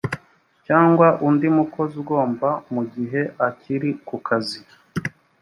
cyangwa 0.65 1.07
undi 1.27 1.47
mukozi 1.57 1.93
ugomba 2.03 2.49
mu 2.73 2.83
gihe 2.93 3.21
akiri 3.47 3.89
ku 4.07 4.15
kazi 4.27 4.59